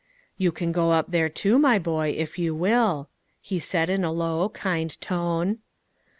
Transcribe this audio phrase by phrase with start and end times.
[0.35, 3.07] "You can go up there too, my boy, if you will,"
[3.39, 5.59] he said, in a low, kind tone.